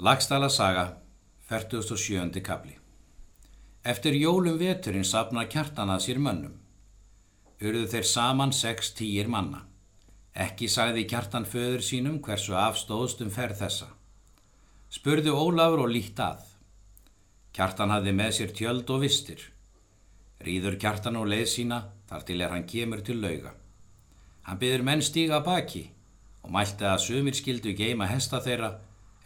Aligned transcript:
Lagstæla 0.00 0.48
saga, 0.48 0.92
47. 1.48 2.40
kapli 2.40 2.76
Eftir 3.84 4.14
jólum 4.14 4.54
veturinn 4.60 5.02
sapna 5.04 5.42
kjartan 5.50 5.90
að 5.90 6.04
sér 6.04 6.20
mönnum. 6.22 6.52
Urðu 7.58 7.82
þeir 7.90 8.06
saman 8.06 8.54
sex 8.54 8.92
tíir 8.94 9.26
manna. 9.26 9.64
Ekki 10.46 10.70
sagði 10.70 11.02
kjartan 11.10 11.50
föður 11.50 11.82
sínum 11.82 12.22
hversu 12.22 12.54
afstóðst 12.54 13.26
um 13.26 13.34
ferð 13.40 13.58
þessa. 13.64 13.90
Spurðu 14.86 15.34
Ólafur 15.34 15.82
og 15.88 15.90
líkt 15.90 16.22
að. 16.22 16.46
Kjartan 17.50 17.90
hafði 17.90 18.14
með 18.22 18.34
sér 18.38 18.54
tjöld 18.54 18.94
og 18.94 19.02
vistir. 19.02 19.42
Rýður 20.46 20.78
kjartan 20.78 21.18
og 21.18 21.26
leið 21.26 21.48
sína 21.56 21.84
þar 22.06 22.28
til 22.28 22.40
er 22.40 22.54
hann 22.54 22.70
kemur 22.70 23.02
til 23.02 23.18
lauga. 23.18 23.58
Hann 24.46 24.62
byður 24.62 24.90
menn 24.92 25.02
stíga 25.02 25.42
baki 25.42 25.88
og 26.44 26.54
mælti 26.54 26.86
að 26.86 27.02
sumir 27.02 27.34
skildu 27.34 27.74
geima 27.74 28.06
hesta 28.06 28.38
þeirra 28.38 28.76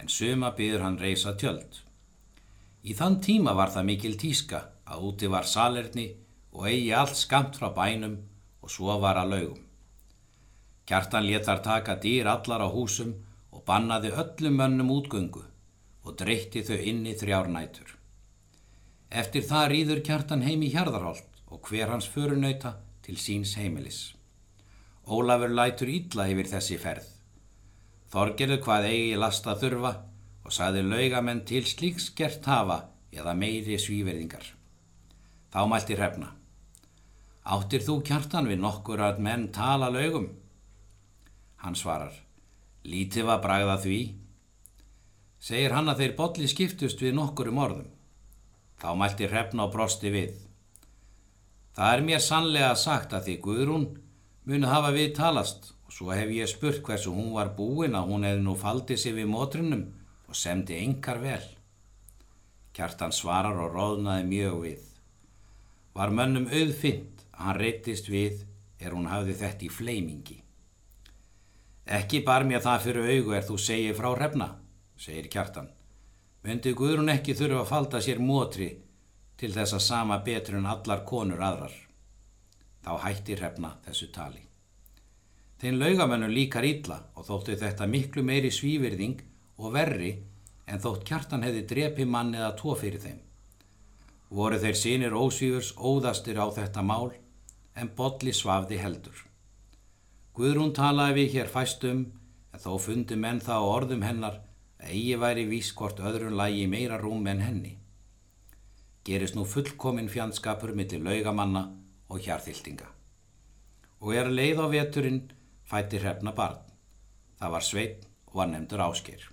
en 0.03 0.11
suma 0.11 0.51
byður 0.59 0.83
hann 0.83 0.99
reysa 0.99 1.37
tjöld. 1.39 1.79
Í 2.83 2.95
þann 2.99 3.21
tíma 3.23 3.55
var 3.55 3.71
það 3.71 3.89
mikil 3.89 4.17
tíska 4.19 4.65
að 4.91 5.05
úti 5.09 5.29
var 5.31 5.47
salerni 5.47 6.09
og 6.53 6.67
eigi 6.67 6.91
allt 6.99 7.17
skamt 7.17 7.59
frá 7.61 7.71
bænum 7.77 8.17
og 8.63 8.71
svo 8.75 8.99
var 9.05 9.21
að 9.21 9.31
laugum. 9.35 9.63
Kjartan 10.87 11.29
letar 11.29 11.63
taka 11.63 11.95
dýr 12.03 12.27
allar 12.27 12.67
á 12.67 12.69
húsum 12.75 13.15
og 13.55 13.63
bannaði 13.69 14.11
öllum 14.11 14.59
mönnum 14.59 14.91
útgöngu 14.99 15.45
og 16.03 16.19
dreytti 16.19 16.65
þau 16.67 16.79
inni 16.91 17.15
þrjárnætur. 17.15 17.95
Eftir 19.23 19.47
það 19.47 19.71
rýður 19.73 20.03
kjartan 20.09 20.43
heim 20.43 20.67
í 20.67 20.73
hjarðarholt 20.75 21.43
og 21.53 21.69
hver 21.69 21.95
hans 21.95 22.09
förunauta 22.11 22.75
til 23.07 23.19
síns 23.21 23.55
heimilis. 23.61 24.17
Ólafur 25.07 25.53
lætur 25.55 25.91
ítla 25.93 26.27
yfir 26.33 26.51
þessi 26.57 26.79
ferð. 26.83 27.12
Þorgerðu 28.13 28.59
hvað 28.65 28.89
eigi 28.91 29.15
lasta 29.17 29.55
þurfa 29.57 29.93
og 30.45 30.53
saði 30.53 30.83
laugamenn 30.85 31.47
til 31.49 31.63
slíks 31.65 32.11
gert 32.19 32.45
hafa 32.45 32.83
eða 33.13 33.33
meiri 33.39 33.79
svíverðingar. 33.81 34.45
Þá 35.53 35.61
mælti 35.69 35.97
hrefna. 35.97 36.29
Áttir 37.43 37.83
þú 37.85 37.99
kjartan 38.07 38.51
við 38.51 38.61
nokkur 38.63 39.01
að 39.03 39.23
menn 39.25 39.49
tala 39.55 39.89
laugum? 39.93 40.29
Hann 41.65 41.79
svarar. 41.79 42.13
Lítið 42.85 43.29
var 43.31 43.41
bragða 43.43 43.79
því. 43.83 43.99
Segir 45.43 45.75
hann 45.75 45.91
að 45.91 46.05
þeir 46.05 46.17
bolli 46.19 46.49
skiptust 46.51 47.03
við 47.03 47.17
nokkur 47.17 47.51
um 47.51 47.61
orðum. 47.65 47.91
Þá 48.83 48.89
mælti 48.99 49.29
hrefna 49.31 49.67
og 49.67 49.75
brosti 49.75 50.13
við. 50.13 50.37
Það 51.73 51.97
er 51.97 52.05
mér 52.07 52.23
sannlega 52.23 52.73
sagt 52.77 53.15
að 53.17 53.29
því 53.29 53.37
Guðrún 53.47 53.87
muni 54.45 54.69
hafa 54.69 54.91
við 54.93 55.15
talast 55.17 55.73
svo 55.93 56.13
hef 56.15 56.31
ég 56.33 56.49
spurt 56.49 56.81
hversu 56.87 57.13
hún 57.13 57.35
var 57.37 57.53
búin 57.57 57.97
að 57.99 58.09
hún 58.09 58.25
hefði 58.25 58.45
nú 58.47 58.55
faldið 58.57 59.01
sér 59.03 59.19
við 59.19 59.29
mótrinnum 59.33 59.83
og 60.29 60.39
semdi 60.39 60.79
engar 60.81 61.21
vel. 61.21 61.43
Kjartan 62.73 63.13
svarar 63.13 63.59
og 63.61 63.75
róðnaði 63.75 64.29
mjög 64.31 64.57
við. 64.63 64.87
Var 65.93 66.15
mönnum 66.17 66.49
auðfint 66.49 67.27
að 67.35 67.43
hann 67.45 67.59
reytist 67.61 68.09
við 68.09 68.47
er 68.81 68.97
hún 68.97 69.11
hafði 69.11 69.37
þetta 69.43 69.67
í 69.67 69.71
fleimingi. 69.73 70.39
Ekki 71.99 72.23
bar 72.25 72.47
mér 72.49 72.63
það 72.65 72.87
fyrir 72.87 73.11
augu 73.13 73.35
er 73.37 73.45
þú 73.45 73.59
segið 73.61 73.99
frá 73.99 74.09
hrefna, 74.15 74.49
segir 74.97 75.29
Kjartan. 75.29 75.69
Myndi 76.43 76.73
Guðrún 76.79 77.13
ekki 77.13 77.35
þurfa 77.39 77.61
að 77.61 77.69
falda 77.71 78.01
sér 78.03 78.23
mótri 78.23 78.71
til 79.39 79.53
þess 79.53 79.77
að 79.77 79.85
sama 79.85 80.19
betur 80.25 80.57
en 80.59 80.71
allar 80.71 81.05
konur 81.05 81.43
aðrar. 81.43 81.75
Þá 82.83 82.93
hætti 83.05 83.37
hrefna 83.37 83.77
þessu 83.85 84.09
tali. 84.15 84.52
Þein 85.63 85.77
laugamennum 85.79 86.33
líkar 86.35 86.65
illa 86.67 86.97
og 87.15 87.23
þóttu 87.29 87.55
þetta 87.55 87.87
miklu 87.87 88.25
meiri 88.27 88.49
svívirðing 88.51 89.21
og 89.63 89.75
verri 89.77 90.17
en 90.67 90.81
þótt 90.83 91.05
kjartan 91.07 91.45
hefði 91.47 91.61
drepi 91.71 92.07
mann 92.07 92.33
eða 92.35 92.49
tvo 92.59 92.73
fyrir 92.79 92.99
þeim. 92.99 93.21
Voru 94.35 94.57
þeir 94.59 94.79
sínir 94.81 95.13
ósvífurs 95.15 95.69
óðastir 95.79 96.41
á 96.43 96.51
þetta 96.51 96.83
mál 96.83 97.13
en 97.79 97.91
bolli 97.95 98.33
svafði 98.35 98.81
heldur. 98.83 99.21
Guðrún 100.35 100.73
talaði 100.75 101.15
við 101.21 101.37
hér 101.37 101.53
fæstum 101.53 102.01
en 102.51 102.63
þó 102.65 102.73
fundi 102.83 103.19
menn 103.21 103.39
það 103.45 103.63
á 103.63 103.73
orðum 103.77 104.03
hennar 104.03 104.41
að 104.83 104.97
eigi 104.97 105.21
væri 105.23 105.45
vískort 105.47 106.03
öðrun 106.03 106.35
lagi 106.41 106.65
meira 106.67 106.99
rúm 106.99 107.29
en 107.31 107.45
henni. 107.45 107.77
Gerist 109.07 109.39
nú 109.39 109.45
fullkominn 109.47 110.11
fjandskapur 110.11 110.75
millir 110.75 111.07
laugamanna 111.07 111.63
og 112.11 112.19
hjarþildinga. 112.27 112.91
Og 114.03 114.19
er 114.19 114.27
leið 114.27 114.59
á 114.59 114.67
veturinn 114.75 115.23
fætti 115.73 116.03
hrefna 116.03 116.35
barn. 116.37 116.61
Það 117.41 117.55
var 117.57 117.65
sveit 117.65 118.05
og 118.29 118.39
var 118.43 118.51
nefndur 118.53 118.85
ásker. 118.85 119.25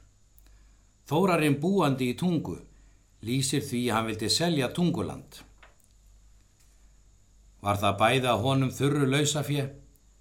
Þórarinn 1.10 1.60
búandi 1.60 2.14
í 2.14 2.16
tungu 2.16 2.56
lýsir 3.28 3.64
því 3.66 3.82
að 3.90 3.96
hann 3.96 4.10
vildi 4.10 4.30
selja 4.32 4.70
tunguland. 4.72 5.42
Var 7.60 7.80
það 7.82 7.98
bæða 8.00 8.36
honum 8.40 8.72
þurru 8.72 9.08
lausafjö, 9.12 9.66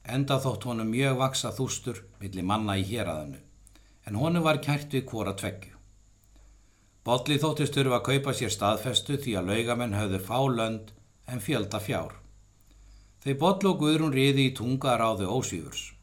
enda 0.02 0.40
þótt 0.42 0.66
honum 0.66 0.90
mjög 0.90 1.20
vaksa 1.20 1.52
þústur 1.54 2.00
millir 2.18 2.46
manna 2.50 2.74
í 2.80 2.86
héræðinu, 2.88 3.38
en 4.06 4.18
honum 4.18 4.46
var 4.46 4.58
kært 4.64 4.96
við 4.96 5.04
hvora 5.12 5.36
tveggju. 5.38 5.76
Bolli 7.06 7.38
þóttist 7.40 7.78
þurfa 7.78 8.00
að 8.00 8.08
kaupa 8.08 8.34
sér 8.34 8.50
staðfestu 8.52 9.20
því 9.22 9.36
að 9.38 9.52
laugamenn 9.52 9.94
höfðu 9.96 10.18
fá 10.24 10.40
lönd 10.50 10.90
en 11.30 11.44
fjölda 11.44 11.78
fjár. 11.80 12.18
Þau 13.22 13.34
boll 13.38 13.70
og 13.70 13.78
guðrún 13.84 14.16
riði 14.16 14.48
í 14.48 14.56
tunga 14.56 14.98
ráðu 14.98 15.30
ósýfurs. 15.30 15.97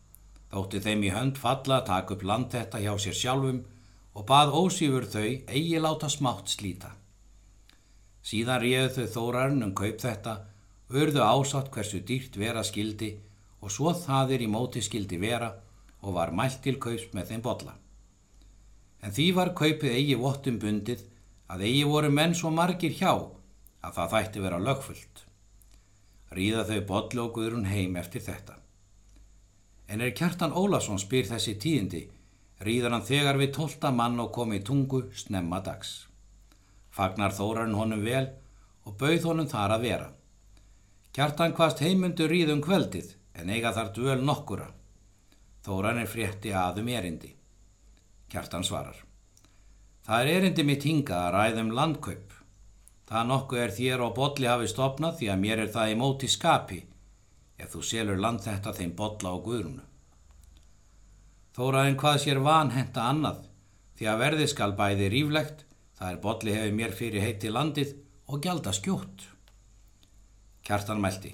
Þótti 0.55 0.79
þeim 0.79 1.01
í 1.03 1.09
hönd 1.11 1.35
falla 1.35 1.81
að 1.81 1.88
taka 1.89 2.13
upp 2.16 2.21
land 2.23 2.53
þetta 2.53 2.79
hjá 2.79 2.93
sér 3.03 3.17
sjálfum 3.19 3.57
og 4.16 4.23
bað 4.29 4.53
ósýfur 4.55 5.07
þau 5.11 5.25
eigi 5.27 5.81
láta 5.83 6.07
smátt 6.07 6.53
slíta. 6.53 6.93
Síðan 8.23 8.61
réðu 8.63 8.94
þau 8.95 9.09
þórarinn 9.17 9.65
um 9.67 9.73
kaup 9.75 9.99
þetta, 9.99 10.38
urðu 10.95 11.25
ásatt 11.25 11.73
hversu 11.75 11.99
dýrt 12.07 12.39
vera 12.39 12.63
skildi 12.63 13.11
og 13.59 13.75
svo 13.75 13.91
þaðir 13.99 14.47
í 14.47 14.49
móti 14.55 14.85
skildi 14.85 15.19
vera 15.19 15.51
og 15.99 16.15
var 16.21 16.31
mælt 16.31 16.61
til 16.63 16.77
kaups 16.79 17.11
með 17.11 17.33
þeim 17.33 17.44
botla. 17.44 17.75
En 19.03 19.11
því 19.11 19.29
var 19.35 19.55
kaupið 19.59 19.91
eigi 19.91 20.15
vottum 20.23 20.59
bundið 20.63 21.03
að 21.51 21.67
eigi 21.67 21.83
voru 21.83 22.15
menn 22.15 22.31
svo 22.31 22.53
margir 22.55 22.95
hjá 22.95 23.11
að 23.11 23.97
það 23.97 24.13
þætti 24.15 24.45
vera 24.47 24.67
lögfullt. 24.69 25.25
Ríða 26.31 26.63
þau 26.71 27.01
og 27.25 27.33
guðrun 27.35 27.67
heim 27.67 27.99
eftir 27.99 28.23
þetta. 28.23 28.61
En 29.88 30.01
er 30.01 30.16
kjartan 30.18 30.53
Ólason 30.53 31.00
spyr 31.00 31.28
þessi 31.29 31.56
tíðindi 31.62 32.06
rýðar 32.63 32.96
hann 32.96 33.06
þegar 33.06 33.40
við 33.40 33.53
tólta 33.57 33.91
mann 33.91 34.19
og 34.22 34.31
kom 34.34 34.53
í 34.56 34.62
tungu 34.63 35.06
snemma 35.13 35.59
dags. 35.63 36.07
Fagnar 36.96 37.35
þórarinn 37.35 37.75
honum 37.75 38.03
vel 38.06 38.29
og 38.85 38.95
bauð 39.00 39.28
honum 39.29 39.50
þar 39.51 39.75
að 39.75 39.85
vera. 39.90 40.07
Kjartan 41.16 41.56
hvast 41.56 41.84
heimundu 41.84 42.28
rýðum 42.31 42.63
kveldið 42.63 43.16
en 43.35 43.51
eiga 43.51 43.74
þar 43.75 43.91
dvöl 43.95 44.22
nokkura. 44.24 44.69
Þórarinn 45.66 46.07
frétti 46.07 46.53
aðum 46.56 46.90
erindi. 46.94 47.34
Kjartan 48.31 48.63
svarar. 48.63 48.97
Það 50.06 50.22
er 50.22 50.31
erindi 50.40 50.63
mitt 50.63 50.85
hinga 50.85 51.25
að 51.25 51.35
ræðum 51.35 51.72
landkaup. 51.75 52.34
Það 53.06 53.29
nokkuð 53.29 53.62
er 53.62 53.74
þér 53.74 54.03
og 54.06 54.16
bolli 54.18 54.50
hafi 54.50 54.68
stopnað 54.69 55.19
því 55.19 55.31
að 55.34 55.41
mér 55.41 55.62
er 55.66 55.72
það 55.74 55.91
í 55.91 55.97
móti 56.00 56.29
skapi 56.31 56.79
ef 57.59 57.71
þú 57.73 57.83
selur 57.89 58.19
land 58.19 58.43
þetta 58.43 58.73
þeim 58.75 58.95
bolla 58.97 59.35
og 59.35 59.45
guðrunu. 59.47 59.83
Þóraðin 61.55 61.99
hvað 61.99 62.17
sér 62.23 62.41
vanhenta 62.43 63.05
annað 63.11 63.45
því 63.95 64.09
að 64.11 64.21
verði 64.23 64.47
skal 64.51 64.73
bæði 64.75 65.07
ríflegt, 65.13 65.63
það 65.95 66.11
er 66.11 66.19
bolli 66.25 66.55
hefur 66.57 66.75
mér 66.79 66.95
fyrir 66.99 67.23
heiti 67.23 67.51
landið 67.51 67.94
og 68.27 68.41
gjalda 68.44 68.73
skjótt. 68.75 69.29
Kjartan 70.65 70.99
mælti. 70.99 71.31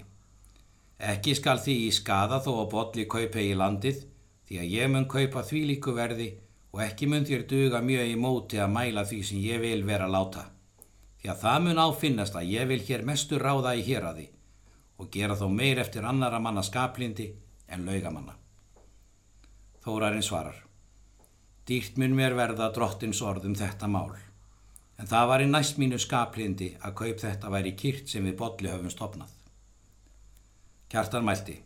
Ekki 1.02 1.34
skal 1.40 1.58
því 1.64 1.76
í 1.88 1.92
skada 1.96 2.38
þó 2.46 2.52
að 2.60 2.72
bolli 2.76 3.08
kaupa 3.10 3.42
í 3.42 3.56
landið 3.58 4.04
því 4.46 4.60
að 4.62 4.74
ég 4.76 4.92
mun 4.94 5.08
kaupa 5.10 5.42
því 5.48 5.62
líku 5.72 5.96
verði 5.98 6.30
og 6.72 6.84
ekki 6.86 7.10
mun 7.10 7.26
þér 7.26 7.48
duga 7.50 7.82
mjög 7.82 8.12
í 8.12 8.20
móti 8.20 8.62
að 8.62 8.76
mæla 8.76 9.08
því 9.10 9.24
sem 9.26 9.42
ég 9.42 9.64
vil 9.64 9.82
vera 9.88 10.12
láta. 10.12 10.46
Því 11.18 11.34
að 11.34 11.42
það 11.42 11.66
mun 11.66 11.82
áfinnast 11.82 12.38
að 12.38 12.54
ég 12.54 12.70
vil 12.70 12.80
hér 12.86 13.08
mestu 13.10 13.42
ráða 13.42 13.74
í 13.80 13.82
hér 13.88 14.06
að 14.12 14.22
því 14.22 14.28
og 15.02 15.10
gera 15.14 15.36
þó 15.38 15.48
meir 15.50 15.82
eftir 15.82 16.06
annara 16.06 16.40
manna 16.40 16.62
skaplindi 16.62 17.32
en 17.74 17.88
laugamanna. 17.88 18.36
Þórarinn 19.82 20.26
svarar. 20.26 20.60
Dýrt 21.66 21.98
mun 21.98 22.14
mér 22.18 22.36
verða 22.38 22.70
drottins 22.76 23.22
orðum 23.26 23.56
þetta 23.58 23.90
mál. 23.90 24.14
En 25.02 25.10
það 25.10 25.28
var 25.32 25.42
í 25.42 25.50
næst 25.50 25.80
mínu 25.82 25.98
skaplindi 26.02 26.76
að 26.86 26.98
kaup 27.02 27.22
þetta 27.24 27.50
væri 27.50 27.74
kýrt 27.78 28.12
sem 28.14 28.26
við 28.28 28.38
bolli 28.38 28.70
höfum 28.70 28.94
stopnað. 28.94 29.34
Kjartan 30.92 31.26
mælti. 31.26 31.58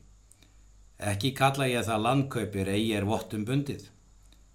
Ekki 1.12 1.34
kalla 1.36 1.68
ég 1.68 1.84
það 1.84 2.04
landkaupir 2.08 2.72
eigi 2.72 2.94
er 2.96 3.08
vottum 3.10 3.44
bundið. 3.48 3.90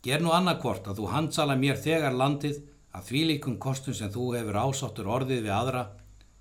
Ger 0.00 0.22
nú 0.24 0.32
annarkvort 0.32 0.86
að 0.88 1.02
þú 1.02 1.08
handsala 1.12 1.56
mér 1.60 1.76
þegar 1.76 2.16
landið 2.16 2.62
að 2.96 3.08
því 3.10 3.24
líkum 3.32 3.58
kostum 3.60 3.96
sem 3.96 4.08
þú 4.12 4.30
hefur 4.38 4.56
ásáttur 4.62 5.10
orðið 5.12 5.42
við 5.44 5.52
aðra 5.52 5.82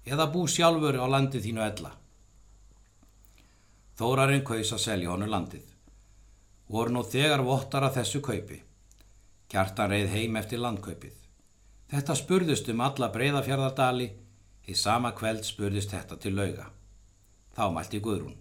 eða 0.07 0.29
bú 0.31 0.45
sjálfur 0.47 0.95
á 0.95 1.05
landið 1.11 1.49
þínu 1.49 1.65
ella. 1.65 1.91
Þórarinn 3.99 4.45
kaus 4.47 4.71
að 4.71 4.85
selja 4.85 5.11
honu 5.11 5.27
landið 5.27 5.67
voru 6.69 6.93
nú 6.93 7.03
þegar 7.03 7.43
vottar 7.45 7.87
að 7.87 7.99
þessu 7.99 8.21
kaupi. 8.23 8.59
Kjartan 9.49 9.89
reið 9.89 10.11
heim 10.13 10.37
eftir 10.37 10.61
landkaupið. 10.61 11.15
Þetta 11.89 12.15
spurðust 12.15 12.69
um 12.69 12.83
alla 12.85 13.09
breyðafjörðardali, 13.13 14.09
í 14.69 14.73
sama 14.77 15.15
kveld 15.17 15.47
spurðist 15.47 15.95
þetta 15.95 16.19
til 16.21 16.35
lauga. 16.37 16.67
Þá 17.57 17.63
mælti 17.73 18.01
Guðrún. 18.05 18.37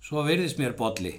Svo 0.00 0.24
virðist 0.26 0.60
mér 0.60 0.76
bolli, 0.76 1.14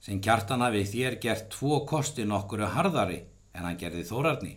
sem 0.00 0.20
kjartan 0.20 0.64
hafi 0.64 0.84
þér 0.84 1.16
gert 1.20 1.48
tvo 1.56 1.80
kosti 1.88 2.28
nokkuru 2.28 2.68
harðari 2.76 3.22
en 3.56 3.64
hann 3.64 3.80
gerði 3.80 4.04
þórarni. 4.04 4.52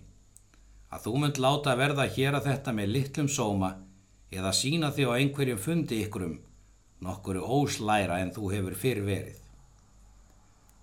Að 0.92 1.06
þú 1.06 1.16
mynd 1.24 1.40
láta 1.40 1.78
verða 1.80 2.10
hér 2.12 2.36
að 2.36 2.52
þetta 2.52 2.76
með 2.76 2.94
litlum 2.98 3.32
sóma 3.32 3.72
eða 4.32 4.52
sína 4.56 4.92
þig 4.92 5.08
á 5.08 5.14
einhverjum 5.16 5.62
fundi 5.64 6.04
ykkurum 6.04 6.38
nokkuru 7.06 7.44
óslæra 7.44 8.20
en 8.24 8.34
þú 8.36 8.52
hefur 8.54 8.76
fyrr 8.76 9.06
verið. 9.06 9.38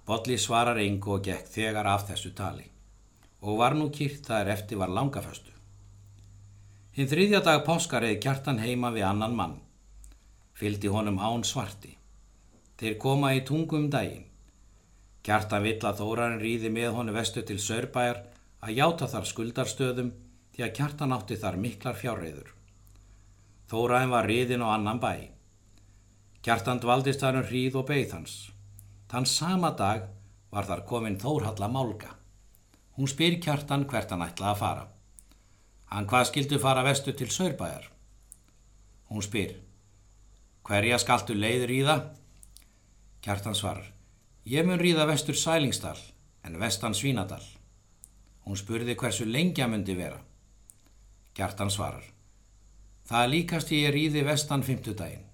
Bolli 0.07 0.39
svarar 0.39 0.79
engu 0.81 1.17
og 1.17 1.25
gekk 1.27 1.51
þegar 1.51 1.89
af 1.93 2.07
þessu 2.11 2.33
tali 2.37 2.71
og 3.47 3.59
var 3.61 3.77
nú 3.77 3.91
kýrt 3.95 4.27
þar 4.27 4.49
eftir 4.55 4.81
var 4.81 4.91
langaföstu. 4.91 5.53
Hinn 6.97 7.11
þriðja 7.11 7.43
dag 7.45 7.61
páskareið 7.67 8.21
kjartan 8.25 8.63
heima 8.63 8.91
við 8.95 9.05
annan 9.05 9.37
mann. 9.37 9.59
Fyldi 10.57 10.89
honum 10.89 11.19
án 11.21 11.45
svarti. 11.45 11.93
Þeir 12.81 12.97
koma 12.99 13.35
í 13.37 13.43
tungum 13.45 13.91
daginn. 13.93 14.25
Kjartan 15.27 15.63
vill 15.67 15.83
að 15.85 16.01
Þórarinn 16.01 16.41
ríði 16.41 16.71
með 16.73 16.95
honu 16.97 17.13
vestu 17.13 17.43
til 17.45 17.59
Sörbæjar 17.61 18.23
að 18.65 18.77
játa 18.79 19.09
þar 19.13 19.29
skuldarstöðum 19.29 20.13
því 20.55 20.65
að 20.65 20.75
kjartan 20.79 21.13
átti 21.13 21.37
þar 21.43 21.61
miklar 21.61 21.99
fjárreiður. 22.01 22.53
Þórarinn 23.69 24.15
var 24.15 24.29
ríðin 24.31 24.65
á 24.65 24.69
annan 24.73 25.03
bæ. 25.03 25.36
Kjartan 26.46 26.78
dvaldist 26.78 27.19
þar 27.19 27.40
um 27.40 27.46
hríð 27.48 27.81
og 27.81 27.88
beigð 27.88 28.12
hans. 28.14 28.34
Þann 29.10 29.25
sama 29.26 29.72
dag 29.75 30.04
var 30.54 30.69
þar 30.69 30.84
komin 30.87 31.16
Þórhalla 31.19 31.66
Málga. 31.66 32.12
Hún 32.94 33.10
spyr 33.10 33.40
kjartan 33.43 33.88
hvert 33.90 34.14
hann 34.14 34.22
ætla 34.22 34.52
að 34.52 34.60
fara. 34.60 34.84
Hann 35.90 36.06
hvað 36.06 36.28
skildu 36.31 36.60
fara 36.62 36.87
vestu 36.87 37.16
til 37.19 37.32
Sörbæjar? 37.34 37.90
Hún 39.10 39.26
spyr, 39.26 39.56
hverja 40.62 41.02
skaltu 41.02 41.34
leiður 41.34 41.75
í 41.75 41.82
það? 41.90 42.06
Kjartan 43.26 43.58
svarar, 43.58 43.90
ég 44.46 44.70
mun 44.70 44.78
ríða 44.78 45.10
vestur 45.10 45.34
Sælingsdal 45.34 45.98
en 46.46 46.62
vestan 46.62 46.94
Svínadal. 46.94 47.43
Hún 48.46 48.54
spurði 48.54 48.94
hversu 48.94 49.26
lengja 49.26 49.66
myndi 49.66 49.98
vera. 49.98 50.22
Kjartan 51.34 51.75
svarar, 51.75 52.06
það 53.10 53.32
líkast 53.34 53.75
ég 53.75 53.90
ríði 53.94 54.22
vestan 54.31 54.62
fymtudaginn. 54.62 55.25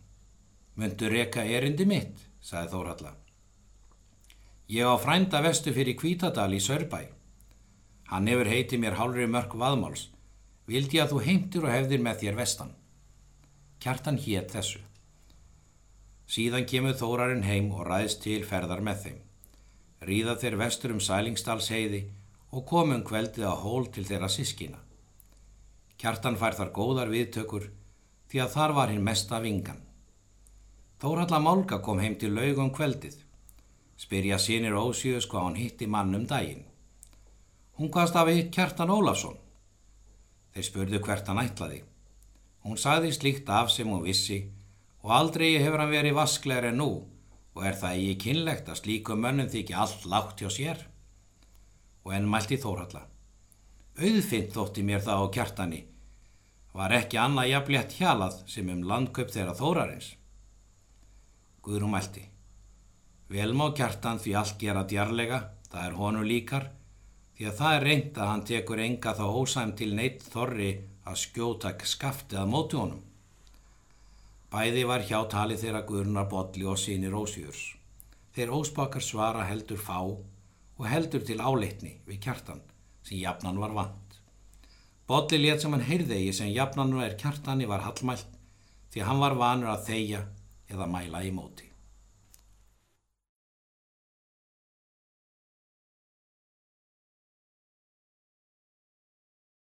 Myndu 0.77 1.09
reka 1.13 1.45
erindi 1.45 1.85
mitt, 1.89 2.23
sagði 2.41 2.73
Þórhalla. 2.73 3.13
Ég 4.73 4.89
á 4.89 4.97
frænda 4.97 5.43
vestu 5.45 5.75
fyrir 5.77 5.99
Kvítadal 6.01 6.55
í 6.57 6.61
Sörbæ. 6.65 7.03
Hann 8.09 8.29
hefur 8.31 8.49
heitið 8.49 8.81
mér 8.81 8.97
hálfri 8.97 9.27
mörg 9.29 9.53
vaðmáls. 9.61 10.07
Vildi 10.65 11.01
að 11.03 11.13
þú 11.13 11.21
heimtir 11.27 11.67
og 11.67 11.75
hefðir 11.75 12.01
með 12.01 12.23
þér 12.23 12.39
vestan. 12.39 12.73
Kjartan 13.83 14.21
hétt 14.25 14.55
þessu. 14.55 14.81
Síðan 16.33 16.65
kemur 16.71 16.97
Þórarinn 16.97 17.45
heim 17.45 17.69
og 17.77 17.85
ræðst 17.91 18.23
til 18.25 18.41
ferðar 18.49 18.81
með 18.81 19.05
þeim. 19.05 19.21
Ríða 20.09 20.39
þeir 20.41 20.59
vestur 20.63 20.97
um 20.97 21.05
Sælingsdals 21.05 21.69
heiði 21.69 22.07
og 22.53 22.65
komum 22.69 23.05
kveldið 23.05 23.45
á 23.45 23.55
hól 23.61 23.91
til 23.93 24.07
þeirra 24.09 24.31
sískina. 24.33 24.81
Kjartan 26.01 26.41
fær 26.41 26.57
þar 26.57 26.73
góðar 26.73 27.13
viðtökur 27.13 27.69
því 28.33 28.41
að 28.41 28.55
þar 28.57 28.79
var 28.79 28.93
hinn 28.95 29.05
mesta 29.05 29.43
vingan. 29.45 29.83
Þóralla 31.03 31.41
Málga 31.43 31.81
kom 31.83 31.99
heim 31.99 32.13
til 32.15 32.31
laugum 32.31 32.69
kveldið. 32.71 33.17
Spyrja 33.99 34.37
sínir 34.39 34.77
ósjöðus 34.79 35.27
hvað 35.27 35.49
hann 35.49 35.57
hitti 35.59 35.89
mann 35.91 36.15
um 36.15 36.29
daginn. 36.31 36.61
Hún 37.75 37.91
hvaðst 37.91 38.19
af 38.21 38.31
hitt 38.31 38.53
Kjartan 38.55 38.93
Ólafsson. 38.95 39.35
Þeir 40.55 40.69
spurðu 40.69 41.01
hvert 41.03 41.27
hann 41.27 41.43
ætlaði. 41.43 41.81
Hún 42.63 42.79
sagði 42.79 43.11
slíkt 43.17 43.51
af 43.51 43.75
sem 43.75 43.91
hún 43.91 44.07
vissi 44.07 44.45
og 45.03 45.11
aldrei 45.17 45.57
hefur 45.57 45.83
hann 45.83 45.91
verið 45.91 46.21
vasklegar 46.21 46.69
en 46.71 46.79
nú 46.79 46.89
og 47.03 47.67
er 47.67 47.75
það 47.83 47.99
ekki 47.99 48.17
kynlegt 48.29 48.71
að 48.71 48.81
slíku 48.85 49.19
mönnum 49.19 49.51
þykja 49.51 49.83
allt 49.83 50.07
lágt 50.07 50.39
hjá 50.39 50.55
sér. 50.55 50.87
Og 52.07 52.15
enn 52.15 52.31
mælti 52.31 52.63
Þórhalla. 52.63 53.09
Auðfint 53.99 54.55
þótti 54.55 54.87
mér 54.87 55.03
það 55.03 55.27
á 55.27 55.27
kjartani. 55.35 55.85
Var 56.79 56.99
ekki 57.03 57.19
annað 57.19 57.55
jafnlegt 57.57 57.99
hjalað 57.99 58.43
sem 58.47 58.71
um 58.71 58.87
landköp 58.87 59.35
þeirra 59.35 59.59
Þórarins. 59.59 60.15
Guðrum 61.63 61.95
mælti. 61.95 62.25
Vel 63.33 63.53
má 63.57 63.69
kjartan 63.77 64.19
því 64.21 64.35
allt 64.39 64.59
gera 64.61 64.83
djarlega, 64.89 65.39
það 65.71 65.87
er 65.87 65.99
honu 65.99 66.25
líkar 66.27 66.71
því 67.37 67.47
að 67.49 67.57
það 67.59 67.77
er 67.77 67.87
reynd 67.89 68.19
að 68.19 68.29
hann 68.31 68.45
tekur 68.49 68.83
enga 68.83 69.13
þá 69.19 69.23
ósæm 69.41 69.71
til 69.79 69.89
neitt 69.99 70.27
þorri 70.33 70.73
að 71.09 71.21
skjóta 71.23 71.73
skaftið 71.93 72.43
að 72.43 72.51
móti 72.53 72.79
honum. 72.79 73.01
Bæði 74.53 74.83
var 74.91 75.07
hjá 75.09 75.19
tali 75.33 75.57
þeirra 75.57 75.81
Guðrunar 75.89 76.29
Bodli 76.29 76.67
og 76.69 76.77
sínir 76.79 77.17
Ósjurs. 77.17 77.63
Þeir 78.37 78.53
óspakar 78.53 79.03
svara 79.05 79.47
heldur 79.49 79.81
fá 79.81 79.99
og 80.03 80.85
heldur 80.89 81.25
til 81.25 81.41
áleitni 81.41 81.97
við 82.07 82.21
kjartan 82.27 82.61
sem 83.03 83.19
jafnan 83.19 83.61
var 83.61 83.73
vant. 83.77 84.21
Bodli 85.09 85.41
let 85.41 85.65
sem 85.65 85.73
hann 85.73 85.87
heyrðegi 85.89 86.37
sem 86.37 86.53
jafnan 86.53 86.95
er 87.01 87.17
kjartani 87.21 87.67
var 87.69 87.83
hallmælt 87.87 88.39
því 88.93 89.07
hann 89.09 89.21
var 89.25 89.39
vanur 89.41 89.73
að 89.73 89.89
þeia 89.89 90.23
eða 90.71 90.87
mæla 90.87 91.25
í 91.25 91.33
móti. 91.35 91.72